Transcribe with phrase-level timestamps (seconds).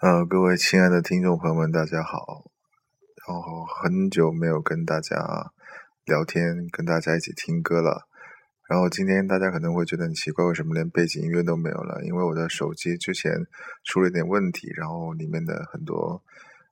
[0.00, 2.44] 呃，各位亲爱的听众朋友们，大家好。
[3.26, 5.16] 然后很久没有跟大家
[6.04, 8.06] 聊天，跟大家一起听歌了。
[8.68, 12.00] 然后今天大家可能会觉得很奇怪，为什么连背景音乐都没有了？
[12.04, 13.32] 因为我的手机之前
[13.86, 16.22] 出了一点问题，然后里面的很多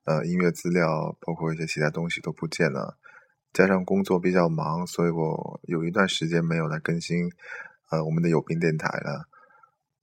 [0.04, 0.86] 呃音乐资料，
[1.18, 2.96] 包括一些其他东西都不见了。
[3.52, 7.28] 加上工作比较忙，所以我有一段时间没有来更新
[7.90, 9.26] 呃我们的有病电台了。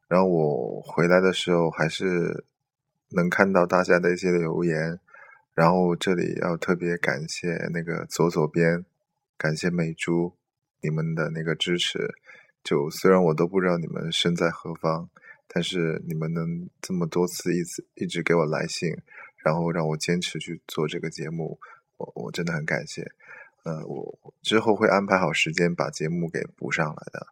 [0.10, 2.48] 然后我回来的时候还是。
[3.14, 5.00] 能看到大家的一些留言，
[5.54, 8.86] 然后这里要特别感谢那个左左边，
[9.38, 10.34] 感谢美珠
[10.82, 12.16] 你们的那个支持。
[12.64, 15.10] 就虽然我都不知道你们身在何方，
[15.48, 18.90] 但是你们能这么多次一直一直给我来信，
[19.44, 21.60] 然后让我坚持去做这个节目，
[21.98, 23.06] 我我真的很感谢。
[23.64, 27.28] 呃，我之后会安排好时间把节目给补上来的。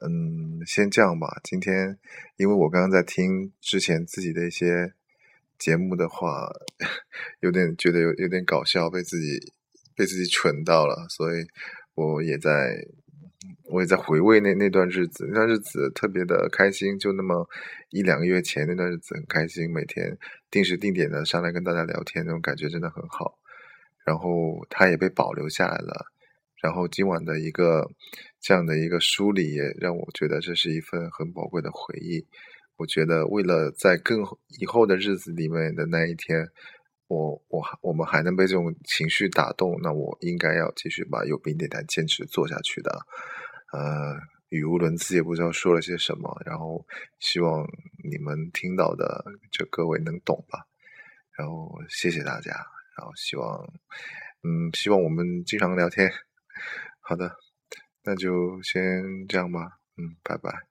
[0.00, 1.40] 嗯，先这样吧。
[1.42, 1.98] 今天，
[2.36, 4.92] 因为我刚刚在听之前自己的一些
[5.58, 6.46] 节目的话，
[7.40, 9.40] 有点觉得有有点搞笑，被自己
[9.96, 11.46] 被自己蠢到了，所以
[11.94, 12.84] 我也在
[13.70, 15.26] 我也在回味那那段日子。
[15.28, 17.48] 那段日子特别的开心，就那么
[17.88, 20.18] 一两个月前那段日子很开心，每天
[20.50, 23.38] 定时定点的上来跟大家聊天，那种感觉真的很好。
[24.04, 26.12] 然后它也被保留下来了。
[26.62, 27.88] 然后今晚的一个
[28.40, 32.26] 这样的一个梳理，也让我觉得这是一份很宝贵的回忆。
[32.76, 34.20] 我觉得为了在更
[34.60, 36.46] 以后的日子里面的那一天，
[37.08, 42.90] 我我我们还能被这种情绪打动，那我应该要继续把有病电台坚持做下去的。
[43.72, 44.14] 呃，
[44.50, 46.86] 语无伦次，也不知道说了些什么，然后
[47.18, 47.66] 希望
[48.08, 50.64] 你们听到的这各位能懂吧。
[51.36, 52.52] 然后谢谢大家，
[52.96, 53.60] 然后希望
[54.44, 56.08] 嗯，希望我们经常聊天。
[57.08, 57.34] 好的，
[58.04, 59.60] 那就先这样吧。
[59.96, 60.67] 嗯，拜拜。